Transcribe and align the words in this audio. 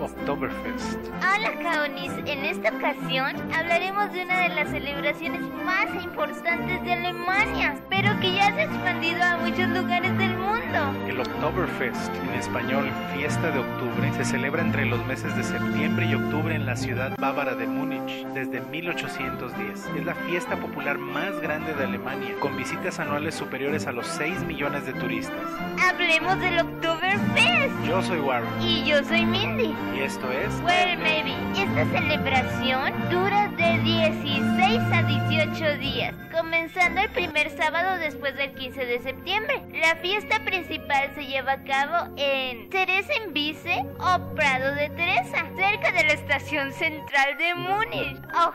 Oktoberfest. 0.00 0.98
Hola 1.18 1.52
Kaunis, 1.62 2.12
en 2.26 2.44
esta 2.44 2.70
ocasión 2.70 3.36
hablaremos 3.54 4.12
de 4.12 4.22
una 4.24 4.40
de 4.40 4.48
las 4.48 4.70
celebraciones 4.70 5.42
más 5.64 5.86
importantes 6.02 6.82
de 6.82 6.92
Alemania, 6.92 7.76
pero 7.90 8.18
que 8.20 8.34
ya 8.34 8.52
se 8.54 8.60
ha 8.60 8.64
expandido 8.64 9.22
a 9.22 9.36
muchos 9.38 9.68
lugares 9.68 10.16
del 10.16 10.36
mundo. 10.38 10.94
El 11.06 11.20
Oktoberfest, 11.20 12.14
en 12.14 12.38
español 12.38 12.90
Fiesta 13.14 13.50
de 13.50 13.58
Octubre, 13.58 14.12
se 14.16 14.24
celebra 14.24 14.62
entre 14.62 14.86
los 14.86 15.04
meses 15.06 15.36
de 15.36 15.42
septiembre 15.42 16.06
y 16.06 16.14
octubre 16.14 16.54
en 16.54 16.64
la 16.64 16.76
ciudad 16.76 17.16
bávara 17.18 17.54
de 17.54 17.66
Múnich 17.66 18.26
desde 18.28 18.60
1810. 18.60 19.86
Es 19.96 20.04
la 20.04 20.14
fiesta 20.14 20.56
popular 20.56 20.98
más 20.98 21.38
grande 21.40 21.74
de 21.74 21.84
Alemania, 21.84 22.34
con 22.40 22.56
visitas 22.56 22.98
anuales 23.00 23.34
superiores 23.34 23.86
a 23.86 23.92
los 23.92 24.06
6 24.06 24.44
millones 24.44 24.86
de 24.86 24.92
turistas. 24.94 25.36
Hablemos 25.82 26.40
del 26.40 26.60
Oktoberfest. 26.60 27.84
Yo 27.86 28.02
soy 28.02 28.20
Warren 28.20 28.48
Y 28.60 28.84
yo 28.84 29.02
soy 29.04 29.24
Mindy. 29.24 29.74
Y 29.94 30.00
esto 30.00 30.30
es 30.30 30.54
Well, 30.62 30.98
maybe. 30.98 31.34
Esta 31.56 31.84
celebración 31.90 32.92
dura 33.10 33.48
de 33.48 33.78
16 33.80 34.80
a 34.92 35.02
18 35.02 35.78
días, 35.78 36.14
comenzando 36.32 37.00
el 37.00 37.10
primer 37.10 37.50
sábado 37.50 37.98
después 37.98 38.36
del 38.36 38.52
15 38.54 38.84
de 38.84 39.00
septiembre. 39.00 39.62
La 39.72 39.96
fiesta 39.96 40.44
principal 40.44 41.12
se 41.14 41.26
lleva 41.26 41.52
a 41.52 41.64
cabo 41.64 42.12
en 42.16 42.68
Theresienwiese 42.70 43.84
o 43.98 44.34
Prado 44.34 44.74
de 44.74 44.90
Teresa, 44.90 45.46
cerca 45.56 45.92
de 45.92 46.04
la 46.04 46.12
estación 46.12 46.72
central 46.72 47.36
de 47.38 47.54
Múnich 47.54 48.18
o 48.34 48.52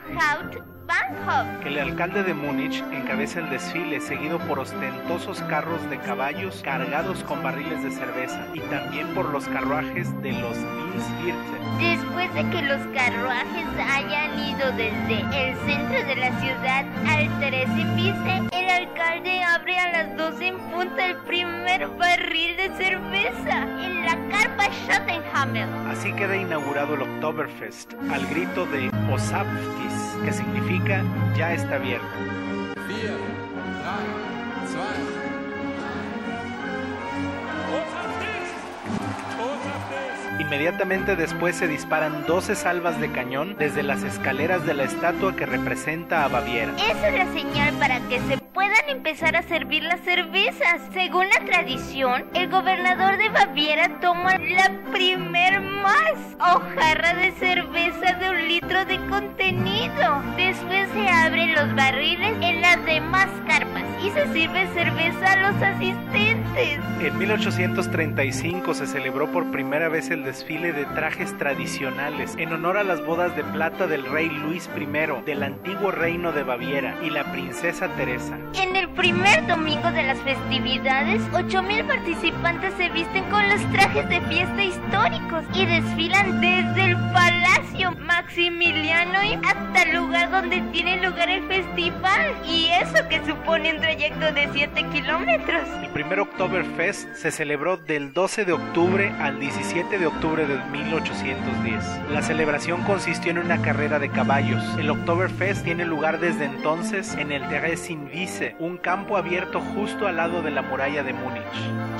Que 1.62 1.70
el 1.70 1.80
alcalde 1.80 2.23
de 2.23 2.34
Múnich 2.34 2.84
encabeza 2.91 3.39
el 3.39 3.49
desfile 3.49 3.99
seguido 3.99 4.38
por 4.39 4.59
ostentosos 4.59 5.41
carros 5.43 5.89
de 5.89 5.98
caballos 5.98 6.62
cargados 6.63 7.23
con 7.23 7.41
barriles 7.41 7.84
de 7.84 7.91
cerveza 7.91 8.45
y 8.53 8.59
también 8.62 9.07
por 9.16 9.29
los 9.29 9.48
carruajes 9.48 10.09
de 10.21 10.34
los 10.34 10.55
Dienstwirte. 10.55 11.66
Después 11.79 12.34
de 12.35 12.49
que 12.51 12.62
los 12.62 12.79
carruajes 12.96 13.65
hayan 13.91 14.40
ido 14.40 14.71
desde 14.74 15.49
el 15.49 15.57
centro 15.65 16.07
de 16.07 16.15
la 16.15 16.40
ciudad 16.40 16.85
al 17.07 17.40
Theresienwiese, 17.40 18.43
el 18.52 18.70
alcalde 18.70 19.43
abre 19.43 19.79
a 19.79 19.91
las 19.91 20.18
12 20.18 20.48
en 20.48 20.57
punto 20.71 20.98
el 20.98 21.18
primer 21.24 21.87
barril 21.87 22.55
de 22.57 22.70
cerveza 22.77 23.63
en 23.84 24.05
la 24.05 24.18
carpa 24.29 24.65
Schottenhamel. 24.85 25.70
Así 25.90 26.13
queda 26.13 26.35
inaugurado 26.37 26.93
el 26.93 27.02
Oktoberfest 27.02 27.93
al 28.12 28.26
grito 28.27 28.65
de 28.68 28.91
Que 30.23 30.34
significa 30.34 31.03
ya 31.35 31.53
está 31.53 31.75
abierto. 31.75 32.05
4, 32.15 32.85
3, 38.20 38.29
2, 40.37 40.41
Inmediatamente 40.41 41.15
después 41.15 41.55
se 41.55 41.67
disparan 41.67 42.25
12 42.25 42.55
salvas 42.55 42.99
de 42.99 43.12
cañón 43.12 43.55
desde 43.57 43.84
las 43.84 44.03
escaleras 44.03 44.65
de 44.65 44.73
la 44.73 44.84
estatua 44.84 45.35
que 45.35 45.45
representa 45.45 46.25
a 46.25 46.27
Baviera. 46.27 46.73
Esa 46.75 47.09
es 47.09 47.17
la 47.17 47.34
señal 47.34 47.73
para 47.75 47.99
que 48.07 48.19
se 48.21 48.37
puedan 48.37 48.90
empezar 48.90 49.35
a 49.35 49.43
servir 49.43 49.84
las 49.84 50.01
cervezas. 50.01 50.81
Según 50.93 51.27
la 51.29 51.45
tradición, 51.45 52.25
el 52.34 52.49
gobernador 52.49 53.17
de 53.17 53.29
Baviera 53.29 53.99
toma 53.99 54.37
la 54.37 54.71
primer 54.91 55.62
más 55.62 56.13
o 56.40 56.59
jarra 56.75 57.13
de 57.13 57.31
cerveza 57.34 58.13
de 58.13 58.29
un 58.29 58.47
contenido. 59.09 60.21
Después 60.37 60.89
se 60.93 61.07
abren 61.09 61.53
los 61.55 61.75
barriles 61.75 62.34
en 62.41 62.61
las 62.61 62.84
demás 62.85 63.27
carpas 63.47 63.74
y 64.03 64.09
se 64.12 64.31
sirve 64.34 64.68
cerveza 64.74 65.34
a 65.34 65.51
los 65.51 65.62
asistentes. 65.62 66.79
En 67.01 67.18
1835 67.18 68.74
se 68.74 68.88
celebró 68.88 69.31
por 69.31 69.52
primera 69.52 69.90
vez 69.90 70.09
el 70.09 70.24
desfile 70.24 70.74
de 70.74 70.85
trajes 70.85 71.38
tradicionales 71.38 72.34
en 72.38 72.53
honor 72.53 72.78
a 72.78 72.84
las 72.84 73.06
bodas 73.06 73.35
de 73.35 73.44
plata 73.44 73.88
del 73.88 74.06
rey 74.06 74.29
Luis 74.29 74.69
I 74.75 74.85
del 75.25 75.44
antiguo 75.44 75.91
reino 75.91 76.31
de 76.31 76.44
Baviera 76.44 76.96
y 77.03 77.09
la 77.09 77.31
princesa 77.31 77.88
Teresa. 77.96 78.38
En 78.53 78.75
el 78.75 78.90
primer 78.90 79.46
domingo 79.47 79.92
de 79.92 80.03
las 80.03 80.19
festividades, 80.19 81.22
8.000 81.31 81.86
participantes 81.86 82.74
se 82.78 82.90
visten 82.90 83.24
con 83.25 83.48
los 83.50 83.62
trajes 83.72 84.08
de 84.09 84.22
fiesta 84.22 84.64
históricos 84.64 85.44
y 85.53 85.66
desfilan 85.66 86.40
desde 86.40 86.86
el 86.92 86.96
Palacio 87.12 87.92
Maximiliano 88.00 89.19
hasta 89.44 89.84
el 89.84 89.96
lugar 89.96 90.31
donde 90.31 90.62
tiene 90.72 91.03
lugar 91.03 91.30
el 91.30 91.46
festival. 91.48 92.34
Y 92.48 92.55
eso 92.81 93.08
que 93.08 93.24
supone 93.25 93.74
un 93.74 93.81
trayecto 93.81 94.31
de 94.31 94.50
7 94.52 94.86
kilómetros. 94.91 95.68
El 95.81 95.90
primer 95.91 96.19
Oktoberfest 96.19 97.16
se 97.16 97.31
celebró 97.31 97.78
del 97.78 98.13
12 98.13 98.46
de 98.46 98.53
octubre 98.53 99.13
al 99.19 99.40
17 99.40 99.97
de 99.97 100.06
octubre 100.06 100.46
de 100.46 100.58
1810. 100.72 102.12
La 102.12 102.22
celebración 102.22 102.84
consistió 102.84 103.31
en 103.31 103.40
una 103.40 103.62
carrera 103.62 104.00
de 104.00 104.09
caballos. 104.09 104.63
El 104.78 104.90
Oktoberfest 104.90 105.63
tiene 105.63 105.86
lugar 105.86 106.19
desde 106.19 106.46
entonces 106.46 107.16
en 107.16 107.31
el 107.31 107.47
Theresienwiese, 107.47 108.56
un 108.59 108.78
campo 108.78 109.18
abierto 109.18 109.62
justo 109.62 110.07
al 110.07 110.18
lado 110.18 110.42
de 110.42 110.52
la 110.52 110.62
muralla 110.62 111.03
de 111.03 111.13
Múnich. 111.13 111.44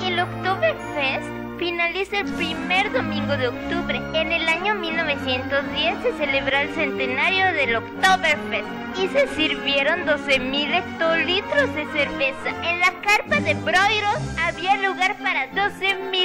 El 0.04 0.20
Oktoberfest 0.20 1.45
finaliza 1.58 2.18
el 2.18 2.26
primer 2.34 2.92
domingo 2.92 3.36
de 3.36 3.48
octubre. 3.48 4.00
En 4.14 4.32
el 4.32 4.48
año 4.48 4.74
1910 4.74 6.02
se 6.02 6.12
celebró 6.14 6.58
el 6.58 6.74
centenario 6.74 7.52
del 7.52 7.76
Oktoberfest 7.76 8.66
y 8.98 9.08
se 9.08 9.28
sirvieron 9.28 10.06
12.000 10.06 10.78
hectolitros 10.78 11.74
de 11.74 11.86
cerveza. 11.92 12.50
En 12.62 12.80
la 12.80 12.92
carpa 13.02 13.40
de 13.40 13.54
Broiros 13.54 14.38
había 14.38 14.76
lugar 14.76 15.16
para 15.18 15.50
12.000 15.52 16.15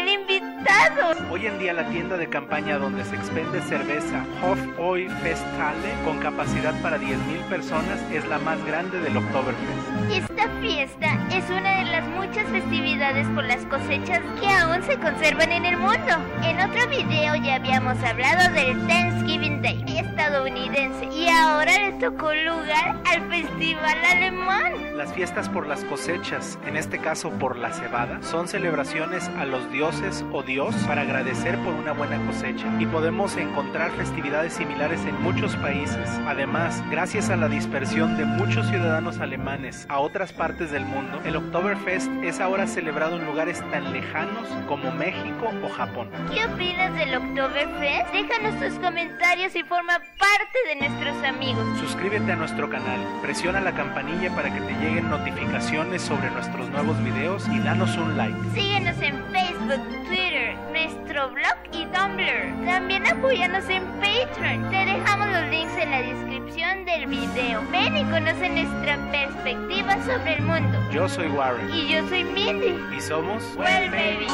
Hoy 1.29 1.47
en 1.47 1.59
día 1.59 1.73
la 1.73 1.87
tienda 1.89 2.17
de 2.17 2.27
campaña 2.27 2.77
donde 2.77 3.03
se 3.05 3.15
expende 3.15 3.61
cerveza 3.61 4.25
Hof 4.43 4.59
Oi 4.77 5.07
Festhalle 5.21 5.93
con 6.03 6.19
capacidad 6.19 6.73
para 6.81 6.97
10.000 6.97 7.43
personas 7.49 7.99
es 8.11 8.27
la 8.27 8.37
más 8.39 8.63
grande 8.65 8.99
del 8.99 9.17
Oktoberfest. 9.17 10.11
Esta 10.11 10.49
fiesta 10.61 11.07
es 11.31 11.49
una 11.49 11.79
de 11.79 11.91
las 11.91 12.07
muchas 12.09 12.45
festividades 12.47 13.27
por 13.29 13.45
las 13.45 13.65
cosechas 13.65 14.21
que 14.39 14.47
aún 14.47 14.83
se 14.83 14.97
conservan 14.97 15.51
en 15.51 15.65
el 15.65 15.77
mundo. 15.77 16.17
En 16.43 16.59
otro 16.59 16.87
video 16.87 17.35
ya 17.35 17.55
habíamos 17.55 17.97
hablado 18.03 18.53
del 18.53 18.87
Thanksgiving 18.87 19.61
Day 19.61 19.83
estadounidense 19.97 21.05
y 21.05 21.27
ahora 21.29 21.71
le 21.79 21.93
tocó 21.93 22.33
lugar 22.33 22.95
al 23.05 23.29
festival 23.29 23.97
alemán. 24.05 24.90
Las 25.01 25.15
fiestas 25.15 25.49
por 25.49 25.65
las 25.65 25.83
cosechas, 25.85 26.59
en 26.63 26.77
este 26.77 26.99
caso 26.99 27.31
por 27.31 27.57
la 27.57 27.73
cebada, 27.73 28.21
son 28.21 28.47
celebraciones 28.47 29.27
a 29.29 29.45
los 29.45 29.71
dioses 29.71 30.23
o 30.31 30.43
dios 30.43 30.75
para 30.85 31.01
agradecer 31.01 31.57
por 31.63 31.73
una 31.73 31.91
buena 31.91 32.23
cosecha 32.27 32.67
y 32.77 32.85
podemos 32.85 33.35
encontrar 33.35 33.89
festividades 33.93 34.53
similares 34.53 35.03
en 35.05 35.19
muchos 35.23 35.55
países. 35.55 36.07
Además, 36.27 36.83
gracias 36.91 37.31
a 37.31 37.35
la 37.35 37.47
dispersión 37.47 38.15
de 38.15 38.25
muchos 38.25 38.67
ciudadanos 38.67 39.17
alemanes 39.17 39.87
a 39.89 39.97
otras 39.97 40.33
partes 40.33 40.69
del 40.69 40.85
mundo, 40.85 41.19
el 41.25 41.35
Oktoberfest 41.35 42.11
es 42.21 42.39
ahora 42.39 42.67
celebrado 42.67 43.17
en 43.17 43.25
lugares 43.25 43.59
tan 43.71 43.91
lejanos 43.93 44.47
como 44.67 44.91
México 44.91 45.51
o 45.63 45.69
Japón. 45.69 46.11
¿Qué 46.31 46.45
opinas 46.45 46.93
del 46.93 47.15
Oktoberfest? 47.15 48.13
Déjanos 48.13 48.59
tus 48.59 48.77
comentarios 48.77 49.55
y 49.55 49.63
forma 49.63 49.97
parte 50.19 50.59
de 50.67 50.75
nuestros 50.87 51.23
amigos. 51.23 51.65
Suscríbete 51.79 52.33
a 52.33 52.35
nuestro 52.35 52.69
canal, 52.69 52.99
presiona 53.23 53.59
la 53.61 53.73
campanilla 53.73 54.29
para 54.35 54.53
que 54.53 54.61
te 54.61 54.90
lleguen 54.91 55.09
notificaciones 55.09 56.01
sobre 56.01 56.29
nuestros 56.31 56.69
nuevos 56.69 57.01
videos 57.03 57.47
y 57.47 57.59
danos 57.59 57.95
un 57.95 58.17
like. 58.17 58.35
Síguenos 58.53 58.97
en 59.01 59.23
Facebook, 59.31 60.05
Twitter, 60.07 60.55
nuestro 60.71 61.29
blog 61.31 61.55
y 61.71 61.85
Tumblr. 61.85 62.65
También 62.65 63.07
apóyanos 63.07 63.69
en 63.69 63.83
Patreon. 64.01 64.69
Te 64.69 64.85
dejamos 64.85 65.27
los 65.29 65.49
links 65.49 65.77
en 65.77 65.91
la 65.91 66.01
descripción 66.01 66.83
del 66.85 67.05
video. 67.07 67.61
Ven 67.71 67.95
y 67.95 68.03
conoce 68.03 68.49
nuestra 68.49 68.97
perspectiva 69.11 69.95
sobre 70.03 70.35
el 70.35 70.41
mundo. 70.43 70.77
Yo 70.91 71.07
soy 71.07 71.27
Warren 71.27 71.69
Y 71.73 71.87
yo 71.87 72.07
soy 72.09 72.25
Mindy. 72.25 72.75
y 72.95 72.99
somos 72.99 73.43
Well, 73.55 73.89
baby. 73.91 74.27